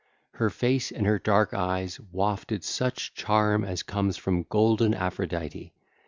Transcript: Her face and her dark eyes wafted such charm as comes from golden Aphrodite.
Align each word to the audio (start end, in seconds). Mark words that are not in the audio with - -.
Her 0.31 0.49
face 0.49 0.91
and 0.91 1.05
her 1.05 1.19
dark 1.19 1.53
eyes 1.53 1.99
wafted 2.11 2.63
such 2.63 3.13
charm 3.13 3.63
as 3.63 3.83
comes 3.83 4.17
from 4.17 4.47
golden 4.49 4.95
Aphrodite. 4.95 5.73